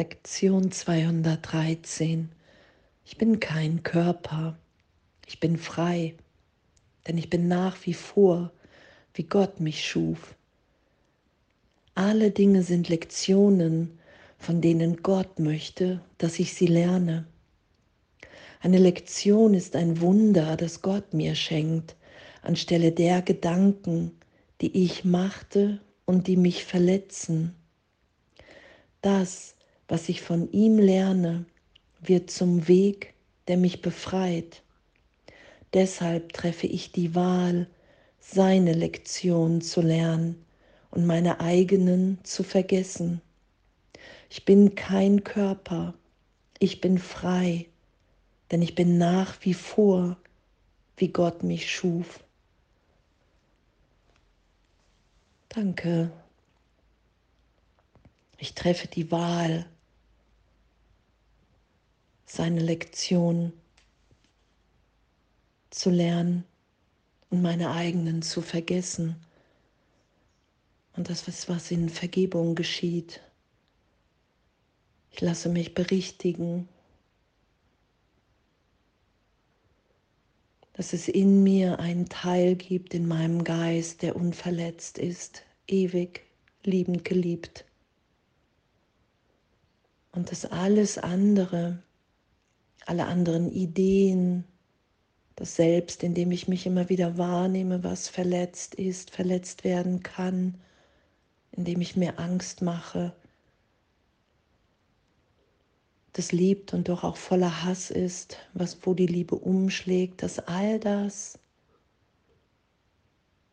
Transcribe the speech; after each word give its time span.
Lektion 0.00 0.72
213. 0.72 2.30
Ich 3.04 3.18
bin 3.18 3.38
kein 3.38 3.82
Körper, 3.82 4.56
ich 5.26 5.40
bin 5.40 5.58
frei, 5.58 6.14
denn 7.06 7.18
ich 7.18 7.28
bin 7.28 7.48
nach 7.48 7.76
wie 7.84 7.92
vor, 7.92 8.50
wie 9.12 9.24
Gott 9.24 9.60
mich 9.60 9.86
schuf. 9.86 10.36
Alle 11.94 12.30
Dinge 12.30 12.62
sind 12.62 12.88
Lektionen, 12.88 13.98
von 14.38 14.62
denen 14.62 15.02
Gott 15.02 15.38
möchte, 15.38 16.00
dass 16.16 16.38
ich 16.38 16.54
sie 16.54 16.68
lerne. 16.68 17.26
Eine 18.60 18.78
Lektion 18.78 19.52
ist 19.52 19.76
ein 19.76 20.00
Wunder, 20.00 20.56
das 20.56 20.80
Gott 20.80 21.12
mir 21.12 21.34
schenkt, 21.34 21.94
anstelle 22.40 22.92
der 22.92 23.20
Gedanken, 23.20 24.12
die 24.62 24.82
ich 24.82 25.04
machte 25.04 25.78
und 26.06 26.26
die 26.26 26.38
mich 26.38 26.64
verletzen. 26.64 27.54
Das, 29.02 29.56
was 29.90 30.08
ich 30.08 30.22
von 30.22 30.50
ihm 30.52 30.78
lerne, 30.78 31.44
wird 32.00 32.30
zum 32.30 32.68
Weg, 32.68 33.12
der 33.48 33.56
mich 33.56 33.82
befreit. 33.82 34.62
Deshalb 35.74 36.32
treffe 36.32 36.68
ich 36.68 36.92
die 36.92 37.16
Wahl, 37.16 37.66
seine 38.20 38.72
Lektion 38.72 39.60
zu 39.60 39.80
lernen 39.80 40.46
und 40.92 41.06
meine 41.06 41.40
eigenen 41.40 42.18
zu 42.22 42.44
vergessen. 42.44 43.20
Ich 44.28 44.44
bin 44.44 44.76
kein 44.76 45.24
Körper, 45.24 45.94
ich 46.60 46.80
bin 46.80 46.96
frei, 46.98 47.66
denn 48.52 48.62
ich 48.62 48.76
bin 48.76 48.96
nach 48.96 49.38
wie 49.40 49.54
vor, 49.54 50.16
wie 50.98 51.08
Gott 51.08 51.42
mich 51.42 51.68
schuf. 51.68 52.22
Danke. 55.48 56.12
Ich 58.38 58.54
treffe 58.54 58.86
die 58.86 59.10
Wahl, 59.10 59.66
seine 62.30 62.60
Lektion 62.60 63.52
zu 65.70 65.90
lernen 65.90 66.44
und 67.28 67.42
meine 67.42 67.72
eigenen 67.72 68.22
zu 68.22 68.40
vergessen. 68.40 69.16
Und 70.94 71.10
das 71.10 71.26
ist, 71.26 71.48
was 71.48 71.72
in 71.72 71.88
Vergebung 71.88 72.54
geschieht. 72.54 73.20
Ich 75.10 75.20
lasse 75.20 75.48
mich 75.48 75.74
berichtigen, 75.74 76.68
dass 80.74 80.92
es 80.92 81.08
in 81.08 81.42
mir 81.42 81.80
einen 81.80 82.08
Teil 82.08 82.54
gibt 82.54 82.94
in 82.94 83.08
meinem 83.08 83.42
Geist, 83.42 84.02
der 84.02 84.14
unverletzt 84.14 84.98
ist, 84.98 85.42
ewig 85.66 86.22
liebend 86.62 87.04
geliebt. 87.04 87.64
Und 90.12 90.30
dass 90.30 90.44
alles 90.44 90.96
andere 90.96 91.82
alle 92.86 93.06
anderen 93.06 93.50
Ideen, 93.52 94.44
das 95.36 95.56
Selbst, 95.56 96.02
in 96.02 96.14
dem 96.14 96.30
ich 96.32 96.48
mich 96.48 96.66
immer 96.66 96.88
wieder 96.88 97.16
wahrnehme, 97.16 97.82
was 97.82 98.08
verletzt 98.08 98.74
ist, 98.74 99.10
verletzt 99.10 99.64
werden 99.64 100.02
kann, 100.02 100.60
indem 101.52 101.80
ich 101.80 101.96
mir 101.96 102.18
Angst 102.18 102.62
mache, 102.62 103.14
das 106.12 106.32
liebt 106.32 106.74
und 106.74 106.88
doch 106.88 107.04
auch 107.04 107.16
voller 107.16 107.64
Hass 107.64 107.90
ist, 107.90 108.36
was 108.52 108.78
wo 108.82 108.94
die 108.94 109.06
Liebe 109.06 109.36
umschlägt, 109.36 110.22
dass 110.22 110.38
all 110.40 110.80
das 110.80 111.38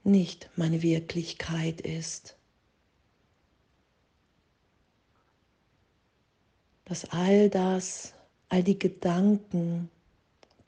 nicht 0.04 0.50
meine 0.56 0.82
Wirklichkeit 0.82 1.82
ist. 1.82 2.36
Dass 6.86 7.06
all 7.12 7.50
das 7.50 8.14
all 8.50 8.64
die 8.64 8.80
Gedanken, 8.80 9.90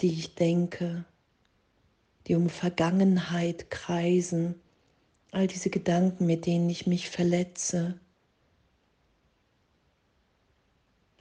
die 0.02 0.12
ich 0.12 0.36
denke, 0.36 1.06
die 2.28 2.36
um 2.36 2.50
Vergangenheit 2.50 3.70
kreisen, 3.70 4.56
all 5.32 5.48
diese 5.48 5.70
Gedanken, 5.70 6.26
mit 6.26 6.46
denen 6.46 6.70
ich 6.70 6.88
mich 6.88 7.10
verletze, 7.10 8.00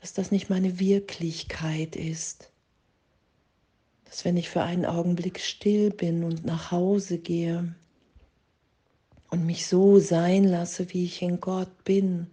dass 0.01 0.13
das 0.13 0.31
nicht 0.31 0.49
meine 0.49 0.79
Wirklichkeit 0.79 1.97
ist, 1.97 2.53
dass 4.05 4.25
wenn 4.25 4.37
ich 4.37 4.49
für 4.49 4.63
einen 4.63 4.87
Augenblick 4.87 5.41
still 5.41 5.91
bin 5.91 6.25
und 6.25 6.45
nach 6.45 6.71
Hause 6.71 7.19
gehe 7.19 7.75
und 9.31 9.45
mich 9.45 9.67
so 9.67 9.99
sein 9.99 10.45
lasse, 10.45 10.93
wie 10.93 11.05
ich 11.05 11.21
in 11.21 11.41
Gott 11.41 11.85
bin, 11.85 12.29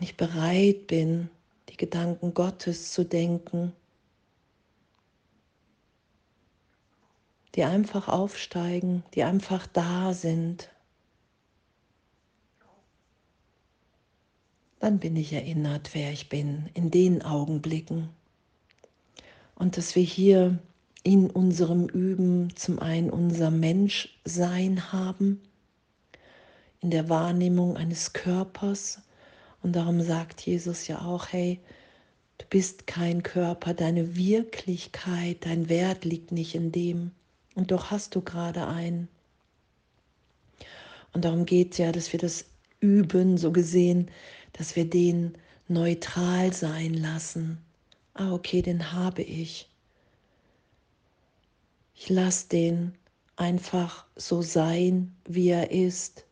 wenn 0.00 0.08
ich 0.08 0.16
bereit 0.16 0.86
bin, 0.86 1.28
die 1.68 1.76
Gedanken 1.76 2.32
Gottes 2.32 2.90
zu 2.90 3.04
denken, 3.04 3.74
die 7.54 7.64
einfach 7.64 8.08
aufsteigen, 8.08 9.02
die 9.12 9.24
einfach 9.24 9.66
da 9.66 10.14
sind, 10.14 10.70
dann 14.78 14.98
bin 14.98 15.16
ich 15.16 15.34
erinnert, 15.34 15.90
wer 15.92 16.10
ich 16.12 16.30
bin 16.30 16.70
in 16.72 16.90
den 16.90 17.20
Augenblicken. 17.20 18.08
Und 19.54 19.76
dass 19.76 19.94
wir 19.96 20.02
hier 20.02 20.58
in 21.02 21.28
unserem 21.28 21.86
Üben 21.88 22.56
zum 22.56 22.78
einen 22.78 23.10
unser 23.10 23.50
Menschsein 23.50 24.94
haben, 24.94 25.42
in 26.80 26.90
der 26.90 27.10
Wahrnehmung 27.10 27.76
eines 27.76 28.14
Körpers, 28.14 29.02
und 29.62 29.76
darum 29.76 30.00
sagt 30.00 30.40
Jesus 30.40 30.88
ja 30.88 31.02
auch, 31.02 31.28
hey, 31.28 31.60
du 32.38 32.46
bist 32.48 32.86
kein 32.86 33.22
Körper, 33.22 33.74
deine 33.74 34.16
Wirklichkeit, 34.16 35.44
dein 35.44 35.68
Wert 35.68 36.04
liegt 36.04 36.32
nicht 36.32 36.54
in 36.54 36.72
dem. 36.72 37.10
Und 37.54 37.70
doch 37.70 37.90
hast 37.90 38.14
du 38.14 38.22
gerade 38.22 38.66
einen. 38.66 39.08
Und 41.12 41.24
darum 41.24 41.44
geht 41.44 41.72
es 41.72 41.78
ja, 41.78 41.92
dass 41.92 42.12
wir 42.12 42.20
das 42.20 42.46
üben, 42.80 43.36
so 43.36 43.52
gesehen, 43.52 44.10
dass 44.52 44.76
wir 44.76 44.88
den 44.88 45.36
neutral 45.68 46.52
sein 46.52 46.94
lassen. 46.94 47.58
Ah, 48.14 48.32
okay, 48.32 48.62
den 48.62 48.92
habe 48.92 49.22
ich. 49.22 49.68
Ich 51.94 52.08
lasse 52.08 52.48
den 52.48 52.94
einfach 53.36 54.06
so 54.16 54.40
sein, 54.40 55.14
wie 55.24 55.48
er 55.48 55.70
ist. 55.70 56.24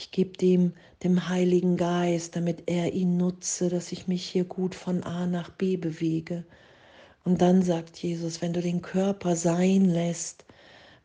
Ich 0.00 0.12
gebe 0.12 0.38
dem 0.38 0.72
dem 1.02 1.28
Heiligen 1.28 1.76
Geist, 1.76 2.34
damit 2.34 2.70
er 2.70 2.94
ihn 2.94 3.18
nutze, 3.18 3.68
dass 3.68 3.92
ich 3.92 4.08
mich 4.08 4.24
hier 4.24 4.44
gut 4.44 4.74
von 4.74 5.02
A 5.02 5.26
nach 5.26 5.50
B 5.50 5.76
bewege. 5.76 6.46
Und 7.22 7.42
dann 7.42 7.60
sagt 7.60 7.98
Jesus, 7.98 8.40
wenn 8.40 8.54
du 8.54 8.62
den 8.62 8.80
Körper 8.80 9.36
sein 9.36 9.84
lässt, 9.84 10.46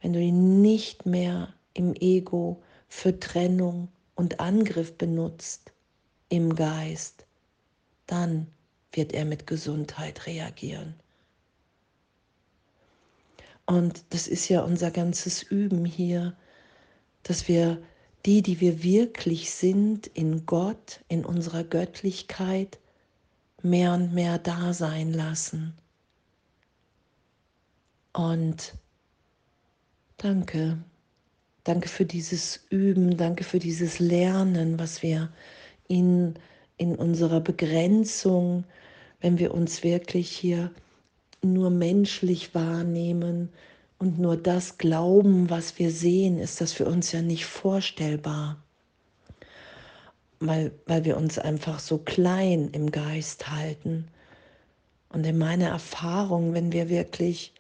wenn 0.02 0.14
du 0.14 0.22
ihn 0.22 0.62
nicht 0.62 1.06
mehr 1.06 1.54
im 1.74 1.94
Ego 1.94 2.64
für 2.88 3.20
Trennung 3.20 3.90
und 4.16 4.40
Angriff 4.40 4.98
benutzt, 4.98 5.74
im 6.30 6.56
Geist, 6.56 7.26
dann 8.08 8.48
wird 8.94 9.12
er 9.12 9.26
mit 9.26 9.46
Gesundheit 9.46 10.26
reagieren. 10.26 10.96
Und 13.66 14.06
das 14.12 14.30
ist 14.30 14.48
ja 14.48 14.62
unser 14.62 14.90
ganzes 14.90 15.44
Üben 15.44 15.84
hier, 15.84 16.34
dass 17.24 17.50
wir 17.50 17.82
die, 18.26 18.42
die 18.42 18.60
wir 18.60 18.84
wirklich 18.84 19.52
sind 19.52 20.08
in 20.08 20.46
Gott, 20.46 21.02
in 21.08 21.26
unserer 21.26 21.64
Göttlichkeit, 21.64 22.80
mehr 23.62 23.94
und 23.94 24.14
mehr 24.14 24.40
da 24.40 24.74
sein 24.74 25.12
lassen. 25.12 25.74
Und 28.14 28.74
danke, 30.18 30.78
danke 31.64 31.90
für 31.90 32.06
dieses 32.06 32.66
Üben, 32.70 33.18
danke 33.18 33.44
für 33.44 33.60
dieses 33.60 34.00
Lernen, 34.00 34.80
was 34.80 35.04
wir 35.04 35.32
in, 35.88 36.36
in 36.78 36.96
unserer 36.96 37.42
Begrenzung, 37.42 38.64
wenn 39.20 39.38
wir 39.38 39.54
uns 39.54 39.84
wirklich 39.84 40.30
hier 40.32 40.72
nur 41.42 41.70
menschlich 41.70 42.56
wahrnehmen, 42.56 43.50
und 43.98 44.20
nur 44.20 44.38
das 44.38 44.78
glauben, 44.78 45.50
was 45.50 45.80
wir 45.80 45.92
sehen, 45.92 46.38
ist 46.38 46.62
das 46.62 46.74
für 46.74 46.86
uns 46.86 47.12
ja 47.12 47.22
nicht 47.22 47.46
vorstellbar, 47.46 48.64
weil, 50.40 50.72
weil 50.86 51.06
wir 51.06 51.18
uns 51.18 51.40
einfach 51.40 51.80
so 51.80 51.98
klein 51.98 52.70
im 52.72 52.92
Geist 52.92 53.50
halten. 53.50 54.08
Und 55.10 55.26
in 55.26 55.38
meiner 55.38 55.70
Erfahrung, 55.70 56.54
wenn 56.54 56.74
wir 56.74 56.90
wirklich 56.90 57.54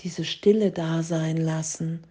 diese 0.00 0.24
Stille 0.24 0.70
da 0.70 1.02
sein 1.02 1.36
lassen, 1.36 2.04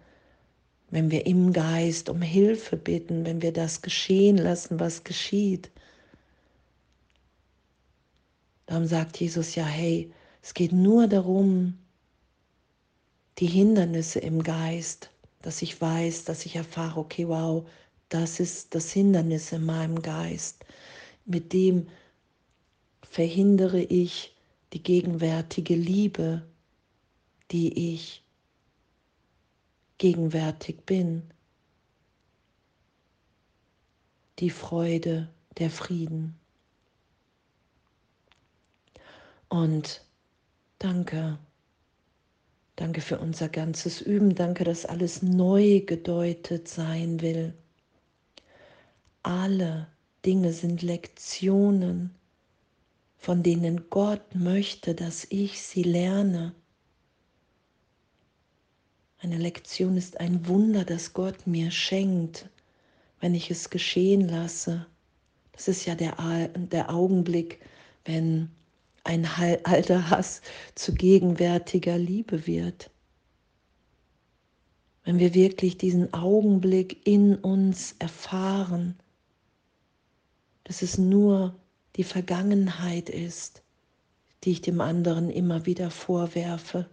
wenn 0.90 1.10
wir 1.10 1.26
im 1.26 1.52
Geist 1.52 2.08
um 2.08 2.20
Hilfe 2.20 2.76
bitten, 2.76 3.24
wenn 3.24 3.42
wir 3.42 3.52
das 3.52 3.82
geschehen 3.82 4.36
lassen, 4.36 4.78
was 4.78 5.02
geschieht, 5.02 5.70
dann 8.66 8.86
sagt 8.86 9.18
Jesus 9.18 9.54
ja, 9.54 9.64
hey, 9.64 10.12
es 10.42 10.54
geht 10.54 10.72
nur 10.72 11.08
darum, 11.08 11.78
die 13.38 13.46
Hindernisse 13.46 14.20
im 14.20 14.42
Geist, 14.42 15.10
dass 15.42 15.62
ich 15.62 15.80
weiß, 15.80 16.24
dass 16.24 16.46
ich 16.46 16.56
erfahre, 16.56 17.00
okay, 17.00 17.28
wow, 17.28 17.68
das 18.08 18.40
ist 18.40 18.74
das 18.74 18.92
Hindernis 18.92 19.52
in 19.52 19.64
meinem 19.64 20.00
Geist. 20.00 20.64
Mit 21.24 21.52
dem 21.52 21.88
verhindere 23.02 23.80
ich 23.80 24.34
die 24.72 24.82
gegenwärtige 24.82 25.74
Liebe, 25.74 26.46
die 27.50 27.94
ich 27.94 28.24
gegenwärtig 29.98 30.84
bin. 30.84 31.30
Die 34.40 34.50
Freude, 34.50 35.32
der 35.58 35.70
Frieden. 35.70 36.38
Und 39.48 40.04
danke. 40.78 41.38
Danke 42.76 43.00
für 43.00 43.18
unser 43.18 43.48
ganzes 43.48 44.00
Üben. 44.00 44.34
Danke, 44.34 44.64
dass 44.64 44.84
alles 44.84 45.22
neu 45.22 45.80
gedeutet 45.80 46.68
sein 46.68 47.20
will. 47.20 47.54
Alle 49.22 49.86
Dinge 50.26 50.52
sind 50.52 50.82
Lektionen, 50.82 52.14
von 53.16 53.42
denen 53.42 53.88
Gott 53.90 54.34
möchte, 54.34 54.94
dass 54.94 55.26
ich 55.30 55.62
sie 55.62 55.82
lerne. 55.82 56.54
Eine 59.18 59.38
Lektion 59.38 59.96
ist 59.96 60.20
ein 60.20 60.46
Wunder, 60.48 60.84
das 60.84 61.14
Gott 61.14 61.46
mir 61.46 61.70
schenkt, 61.70 62.50
wenn 63.20 63.34
ich 63.34 63.50
es 63.50 63.70
geschehen 63.70 64.28
lasse. 64.28 64.86
Das 65.52 65.68
ist 65.68 65.86
ja 65.86 65.94
der, 65.94 66.48
der 66.48 66.90
Augenblick, 66.90 67.60
wenn 68.04 68.50
ein 69.04 69.26
alter 69.64 70.10
Hass 70.10 70.40
zu 70.74 70.94
gegenwärtiger 70.94 71.98
Liebe 71.98 72.46
wird. 72.46 72.90
Wenn 75.04 75.18
wir 75.18 75.34
wirklich 75.34 75.76
diesen 75.76 76.12
Augenblick 76.14 77.06
in 77.06 77.36
uns 77.36 77.94
erfahren, 77.98 78.98
dass 80.64 80.80
es 80.80 80.96
nur 80.96 81.54
die 81.96 82.04
Vergangenheit 82.04 83.10
ist, 83.10 83.62
die 84.42 84.52
ich 84.52 84.62
dem 84.62 84.80
anderen 84.80 85.30
immer 85.30 85.66
wieder 85.66 85.90
vorwerfe 85.90 86.88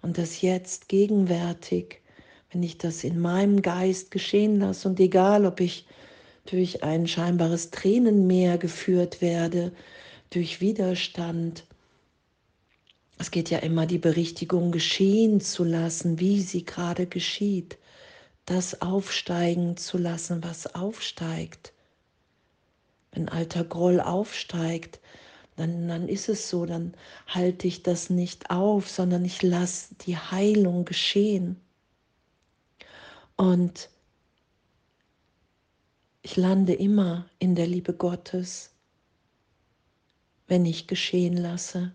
und 0.00 0.18
dass 0.18 0.40
jetzt 0.40 0.88
gegenwärtig, 0.88 2.00
wenn 2.52 2.62
ich 2.62 2.78
das 2.78 3.02
in 3.02 3.18
meinem 3.18 3.62
Geist 3.62 4.12
geschehen 4.12 4.60
lasse 4.60 4.88
und 4.88 5.00
egal, 5.00 5.44
ob 5.44 5.60
ich 5.60 5.86
durch 6.44 6.82
ein 6.84 7.06
scheinbares 7.06 7.70
Tränenmeer 7.70 8.58
geführt 8.58 9.20
werde, 9.20 9.72
durch 10.34 10.60
Widerstand. 10.60 11.64
Es 13.18 13.30
geht 13.30 13.50
ja 13.50 13.58
immer 13.58 13.86
die 13.86 13.98
Berichtigung 13.98 14.72
geschehen 14.72 15.40
zu 15.40 15.62
lassen, 15.62 16.18
wie 16.18 16.40
sie 16.40 16.64
gerade 16.64 17.06
geschieht, 17.06 17.78
das 18.46 18.80
aufsteigen 18.80 19.76
zu 19.76 19.98
lassen, 19.98 20.42
was 20.42 20.74
aufsteigt. 20.74 21.72
Wenn 23.12 23.28
alter 23.28 23.62
Groll 23.62 24.00
aufsteigt, 24.00 25.00
dann, 25.56 25.86
dann 25.86 26.08
ist 26.08 26.30
es 26.30 26.48
so, 26.48 26.64
dann 26.64 26.94
halte 27.26 27.68
ich 27.68 27.82
das 27.82 28.08
nicht 28.08 28.50
auf, 28.50 28.88
sondern 28.88 29.24
ich 29.24 29.42
lasse 29.42 29.94
die 30.06 30.16
Heilung 30.16 30.86
geschehen. 30.86 31.60
Und 33.36 33.90
ich 36.22 36.36
lande 36.36 36.72
immer 36.72 37.26
in 37.38 37.54
der 37.54 37.66
Liebe 37.66 37.92
Gottes 37.92 38.71
wenn 40.52 40.66
ich 40.66 40.86
geschehen 40.86 41.34
lasse. 41.34 41.94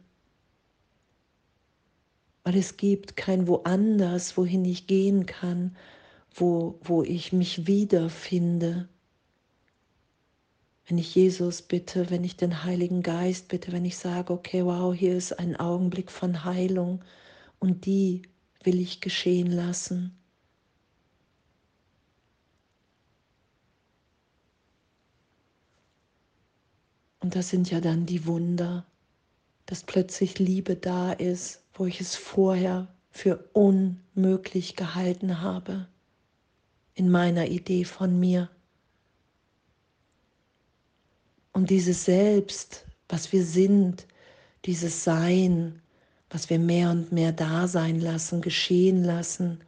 Weil 2.44 2.58
es 2.58 2.76
gibt 2.76 3.16
kein 3.16 3.48
woanders, 3.48 4.36
wohin 4.36 4.66
ich 4.66 4.88
gehen 4.88 5.28
kann, 5.28 5.78
wo, 6.34 6.80
wo 6.82 7.04
ich 7.04 7.32
mich 7.32 7.68
wiederfinde. 7.68 8.90
Wenn 10.88 10.98
ich 10.98 11.14
Jesus 11.14 11.62
bitte, 11.62 12.10
wenn 12.10 12.24
ich 12.24 12.36
den 12.36 12.64
Heiligen 12.64 13.04
Geist 13.04 13.48
bitte, 13.48 13.72
wenn 13.74 13.86
ich 13.86 13.96
sage, 13.96 14.34
okay, 14.34 14.66
wow, 14.66 14.92
hier 14.92 15.16
ist 15.16 15.34
ein 15.34 15.56
Augenblick 15.56 16.10
von 16.10 16.44
Heilung 16.44 17.04
und 17.60 17.86
die 17.86 18.24
will 18.64 18.80
ich 18.80 19.02
geschehen 19.02 19.52
lassen. 19.52 20.18
Und 27.28 27.36
das 27.36 27.50
sind 27.50 27.70
ja 27.70 27.82
dann 27.82 28.06
die 28.06 28.26
Wunder, 28.26 28.86
dass 29.66 29.84
plötzlich 29.84 30.40
Liebe 30.40 30.78
da 30.78 31.12
ist, 31.12 31.62
wo 31.74 31.86
ich 31.86 32.00
es 32.00 32.16
vorher 32.16 32.88
für 33.12 33.50
unmöglich 33.52 34.78
gehalten 34.78 35.42
habe 35.42 35.90
in 36.94 37.10
meiner 37.10 37.48
Idee 37.48 37.84
von 37.84 38.18
mir. 38.18 38.50
Und 41.52 41.70
dieses 41.70 42.06
Selbst, 42.06 42.86
was 43.10 43.34
wir 43.34 43.44
sind, 43.44 44.08
dieses 44.64 45.04
Sein, 45.04 45.82
was 46.30 46.50
wir 46.50 46.60
mehr 46.60 46.92
und 46.92 47.12
mehr 47.12 47.34
da 47.34 47.68
sein 47.68 48.00
lassen, 48.00 48.40
geschehen 48.40 49.04
lassen, 49.04 49.60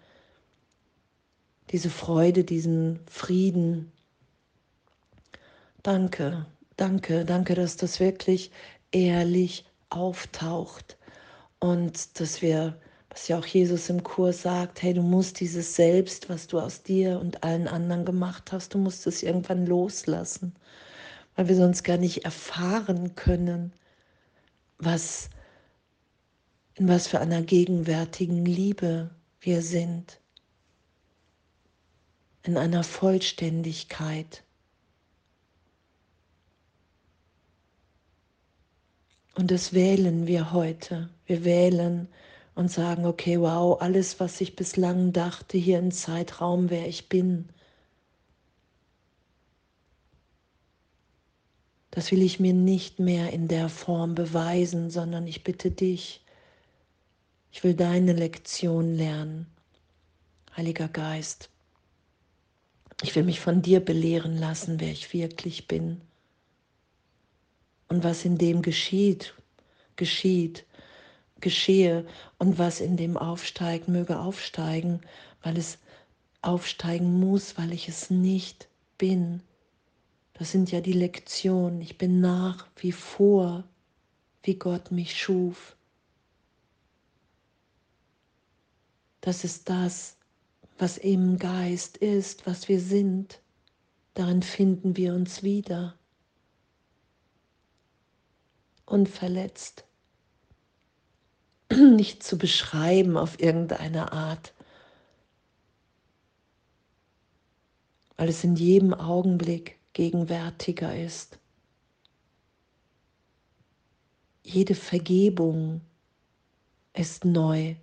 diese 1.72 1.90
Freude, 1.90 2.46
diesen 2.46 3.02
Frieden. 3.06 3.92
Danke, 5.84 6.46
Danke, 6.80 7.26
danke, 7.26 7.56
dass 7.56 7.76
das 7.76 8.00
wirklich 8.00 8.52
ehrlich 8.94 9.66
auftaucht 9.90 10.98
und 11.60 12.18
dass 12.22 12.42
wir, 12.42 12.80
was 13.10 13.28
ja 13.28 13.38
auch 13.38 13.46
Jesus 13.46 13.90
im 13.90 14.02
Kurs 14.02 14.44
sagt, 14.44 14.82
hey, 14.82 14.94
du 14.94 15.02
musst 15.02 15.42
dieses 15.42 15.76
Selbst, 15.76 16.30
was 16.30 16.48
du 16.48 16.58
aus 16.58 16.82
dir 16.82 17.20
und 17.20 17.44
allen 17.44 17.68
anderen 17.68 18.06
gemacht 18.06 18.54
hast, 18.54 18.74
du 18.74 18.78
musst 18.78 19.06
es 19.08 19.24
irgendwann 19.24 19.66
loslassen, 19.66 20.56
weil 21.36 21.50
wir 21.50 21.58
sonst 21.58 21.84
gar 21.84 21.98
nicht 21.98 22.24
erfahren 22.24 23.14
können, 23.16 23.74
was 24.78 25.30
in 26.76 26.88
was 26.88 27.08
für 27.08 27.20
einer 27.20 27.42
gegenwärtigen 27.42 28.46
Liebe 28.46 29.10
wir 29.42 29.62
sind, 29.62 30.22
in 32.44 32.56
einer 32.56 32.86
Vollständigkeit. 32.86 34.46
Und 39.40 39.52
das 39.52 39.72
wählen 39.72 40.28
wir 40.28 40.52
heute. 40.52 41.08
Wir 41.26 41.46
wählen 41.46 42.10
und 42.56 42.70
sagen, 42.70 43.06
okay, 43.06 43.40
wow, 43.40 43.82
alles, 43.82 44.20
was 44.20 44.42
ich 44.42 44.58
bislang 44.58 45.14
dachte, 45.14 45.58
hier 45.58 45.80
im 45.80 45.92
Zeitraum, 45.92 46.70
wer 46.70 46.90
ich 46.90 47.08
bin, 47.08 47.48
das 51.90 52.12
will 52.12 52.22
ich 52.22 52.42
mir 52.42 52.54
nicht 52.54 53.00
mehr 53.00 53.32
in 53.32 53.48
der 53.48 53.70
Form 53.70 54.14
beweisen, 54.14 54.90
sondern 54.90 55.26
ich 55.26 55.46
bitte 55.46 55.72
dich, 55.72 56.22
ich 57.50 57.64
will 57.64 57.76
deine 57.76 58.12
Lektion 58.12 58.94
lernen, 58.94 59.48
Heiliger 60.58 60.90
Geist. 60.90 61.50
Ich 63.04 63.16
will 63.16 63.24
mich 63.24 63.40
von 63.40 63.62
dir 63.62 63.80
belehren 63.80 64.36
lassen, 64.36 64.82
wer 64.82 64.92
ich 64.92 65.14
wirklich 65.14 65.70
bin. 65.70 66.02
Und 67.90 68.04
was 68.04 68.24
in 68.24 68.38
dem 68.38 68.62
geschieht, 68.62 69.34
geschieht, 69.96 70.66
geschehe. 71.42 72.06
Und 72.38 72.58
was 72.58 72.80
in 72.80 72.98
dem 72.98 73.18
aufsteigt, 73.18 73.88
möge 73.88 74.20
aufsteigen, 74.20 75.02
weil 75.42 75.58
es 75.58 75.80
aufsteigen 76.42 77.20
muss, 77.20 77.58
weil 77.58 77.74
ich 77.74 77.90
es 77.90 78.10
nicht 78.10 78.70
bin. 78.98 79.42
Das 80.34 80.52
sind 80.52 80.72
ja 80.72 80.82
die 80.82 80.94
Lektionen. 80.94 81.82
Ich 81.82 81.98
bin 81.98 82.22
nach 82.22 82.68
wie 82.78 82.94
vor, 82.94 83.66
wie 84.44 84.56
Gott 84.56 84.92
mich 84.92 85.20
schuf. 85.20 85.76
Das 89.20 89.44
ist 89.44 89.68
das, 89.68 90.16
was 90.78 90.98
im 90.98 91.38
Geist 91.38 91.98
ist, 91.98 92.48
was 92.48 92.70
wir 92.70 92.80
sind. 92.80 93.42
Darin 94.14 94.44
finden 94.44 94.96
wir 94.96 95.14
uns 95.14 95.44
wieder 95.44 95.99
unverletzt. 98.90 99.86
Nicht 101.72 102.24
zu 102.24 102.38
beschreiben 102.38 103.18
auf 103.18 103.40
irgendeine 103.40 104.12
Art, 104.12 104.54
weil 108.18 108.30
es 108.30 108.44
in 108.44 108.56
jedem 108.56 108.94
Augenblick 108.94 109.80
gegenwärtiger 109.94 110.96
ist. 110.96 111.38
Jede 114.44 114.76
Vergebung 114.76 115.82
ist 116.94 117.24
neu, 117.24 117.76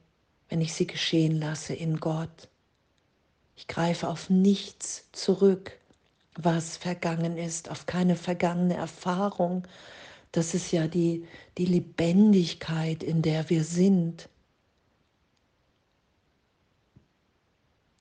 wenn 0.49 0.61
ich 0.61 0.75
sie 0.75 0.87
geschehen 0.87 1.39
lasse 1.39 1.75
in 1.75 1.99
Gott. 2.01 2.49
Ich 3.57 3.67
greife 3.67 4.09
auf 4.09 4.31
nichts 4.31 5.09
zurück, 5.13 5.79
was 6.35 6.77
vergangen 6.77 7.39
ist, 7.39 7.71
auf 7.71 7.87
keine 7.87 8.17
vergangene 8.17 8.75
Erfahrung, 8.75 9.67
das 10.37 10.55
ist 10.55 10.71
ja 10.71 10.87
die, 10.87 11.25
die 11.57 11.65
Lebendigkeit, 11.65 13.03
in 13.03 13.23
der 13.23 13.49
wir 13.49 13.65
sind. 13.65 14.29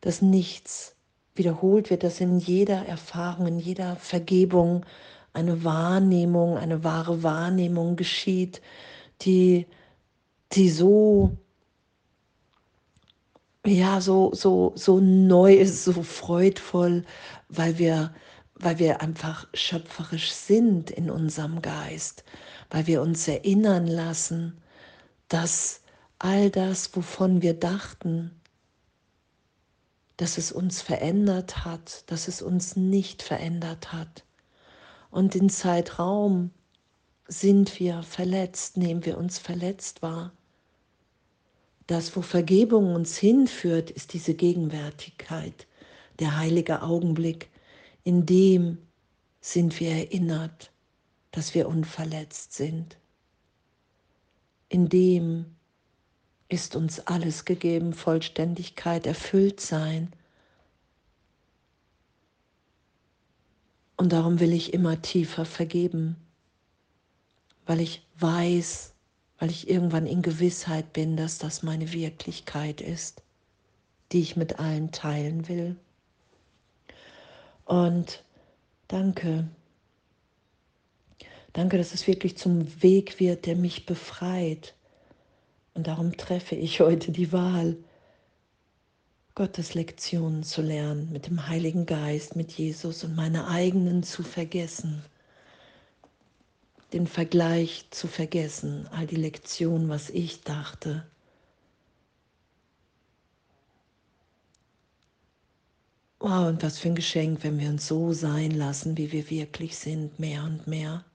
Dass 0.02 0.22
nichts 0.22 0.96
wiederholt 1.36 1.90
wird, 1.90 2.04
dass 2.04 2.20
in 2.20 2.40
jeder 2.40 2.86
Erfahrung, 2.86 3.48
in 3.48 3.60
jeder 3.60 3.96
Vergebung 3.96 4.86
eine 5.34 5.64
Wahrnehmung, 5.64 6.58
eine 6.58 6.84
wahre 6.84 7.24
Wahrnehmung 7.24 7.96
geschieht, 7.96 8.62
die, 9.22 9.66
die 10.52 10.70
so, 10.70 11.38
ja, 13.66 14.02
so, 14.02 14.34
so, 14.34 14.74
so 14.76 15.00
neu 15.00 15.54
ist, 15.54 15.86
so 15.86 16.04
freudvoll, 16.04 17.06
weil 17.50 17.78
wir, 17.78 18.14
weil 18.56 18.80
wir 18.80 19.02
einfach 19.02 19.48
schöpferisch 19.54 20.32
sind 20.32 20.90
in 20.90 21.10
unserem 21.10 21.62
Geist, 21.62 22.24
weil 22.70 22.88
wir 22.88 23.02
uns 23.02 23.28
erinnern 23.28 23.88
lassen, 23.88 24.62
dass 25.28 25.82
all 26.20 26.50
das, 26.50 26.96
wovon 26.96 27.42
wir 27.42 27.54
dachten, 27.54 28.32
dass 30.18 30.38
es 30.38 30.52
uns 30.52 30.82
verändert 30.82 31.66
hat, 31.66 32.10
dass 32.10 32.28
es 32.28 32.42
uns 32.42 32.76
nicht 32.76 33.22
verändert 33.22 33.92
hat. 33.92 34.24
Und 35.12 35.36
in 35.36 35.50
Zeitraum 35.50 36.52
sind 37.28 37.80
wir 37.80 38.04
verletzt, 38.04 38.78
nehmen 38.78 39.06
wir 39.06 39.18
uns 39.18 39.40
verletzt 39.40 40.02
wahr. 40.02 40.32
Das, 41.88 42.16
wo 42.16 42.22
Vergebung 42.22 42.96
uns 42.96 43.18
hinführt, 43.18 43.92
ist 43.92 44.14
diese 44.14 44.34
Gegenwärtigkeit, 44.34 45.68
der 46.20 46.38
heilige 46.38 46.82
Augenblick, 46.82 47.50
in 48.06 48.26
dem 48.26 48.78
sind 49.42 49.80
wir 49.80 49.90
erinnert, 49.92 50.72
dass 51.32 51.54
wir 51.54 51.68
unverletzt 51.68 52.54
sind. 52.54 52.98
In 54.70 54.88
dem 54.88 55.58
ist 56.48 56.76
uns 56.76 57.00
alles 57.02 57.46
gegeben, 57.46 57.94
Vollständigkeit, 57.94 59.08
erfüllt 59.08 59.60
sein. 59.60 60.14
Und 63.98 64.14
darum 64.14 64.40
will 64.40 64.54
ich 64.54 64.74
immer 64.74 65.02
tiefer 65.02 65.46
vergeben, 65.46 66.16
weil 67.66 67.82
ich 67.82 68.06
weiß, 68.20 68.94
weil 69.40 69.50
ich 69.50 69.68
irgendwann 69.68 70.06
in 70.06 70.22
Gewissheit 70.22 70.94
bin, 70.94 71.18
dass 71.18 71.40
das 71.40 71.64
meine 71.64 71.92
Wirklichkeit 71.92 72.82
ist, 72.82 73.24
die 74.12 74.22
ich 74.22 74.36
mit 74.36 74.60
allen 74.60 74.92
teilen 74.92 75.48
will. 75.48 75.76
Und 77.66 78.24
danke, 78.88 79.48
danke, 81.54 81.78
dass 81.78 81.94
es 81.94 82.08
wirklich 82.08 82.38
zum 82.38 82.82
Weg 82.82 83.20
wird, 83.20 83.46
der 83.46 83.56
mich 83.56 83.86
befreit 83.86 84.76
und 85.76 85.88
darum 85.88 86.16
treffe 86.16 86.56
ich 86.56 86.80
heute 86.80 87.12
die 87.12 87.34
Wahl, 87.34 87.76
Gottes 89.36 89.74
Lektionen 89.74 90.44
zu 90.44 90.62
lernen, 90.62 91.12
mit 91.12 91.28
dem 91.28 91.50
Heiligen 91.50 91.86
Geist, 91.86 92.38
mit 92.38 92.54
Jesus 92.54 93.04
und 93.04 93.16
meine 93.16 93.50
eigenen 93.50 94.02
zu 94.02 94.24
vergessen. 94.24 95.04
Den 96.94 97.08
Vergleich 97.08 97.88
zu 97.92 98.08
vergessen, 98.08 98.88
all 98.92 99.06
die 99.06 99.18
Lektionen, 99.18 99.90
was 99.90 100.10
ich 100.10 100.42
dachte. 100.44 101.06
Wow, 106.28 106.48
und 106.48 106.64
was 106.64 106.80
für 106.80 106.88
ein 106.88 106.96
Geschenk, 106.96 107.44
wenn 107.44 107.60
wir 107.60 107.70
uns 107.70 107.86
so 107.86 108.12
sein 108.12 108.50
lassen, 108.50 108.98
wie 108.98 109.12
wir 109.12 109.30
wirklich 109.30 109.78
sind, 109.78 110.18
mehr 110.18 110.44
und 110.44 110.66
mehr. 110.66 111.06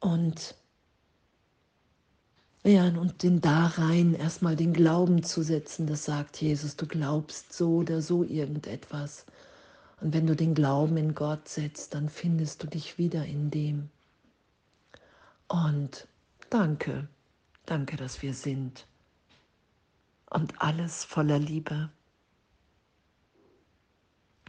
Und 0.00 0.54
ja, 2.62 2.84
und 2.88 3.22
den 3.22 3.40
da 3.40 3.68
rein 3.68 4.12
erstmal 4.12 4.54
den 4.54 4.74
Glauben 4.74 5.22
zu 5.22 5.42
setzen, 5.42 5.86
das 5.86 6.04
sagt 6.04 6.42
Jesus, 6.42 6.76
du 6.76 6.86
glaubst 6.86 7.54
so 7.54 7.76
oder 7.76 8.02
so 8.02 8.22
irgendetwas. 8.22 9.24
Und 10.02 10.12
wenn 10.12 10.26
du 10.26 10.36
den 10.36 10.54
Glauben 10.54 10.98
in 10.98 11.14
Gott 11.14 11.48
setzt, 11.48 11.94
dann 11.94 12.10
findest 12.10 12.62
du 12.62 12.66
dich 12.66 12.98
wieder 12.98 13.24
in 13.24 13.50
dem. 13.50 13.88
Und 15.48 16.06
danke, 16.50 17.08
danke, 17.64 17.96
dass 17.96 18.20
wir 18.20 18.34
sind. 18.34 18.86
Und 20.28 20.60
alles 20.60 21.02
voller 21.04 21.38
Liebe. 21.38 21.88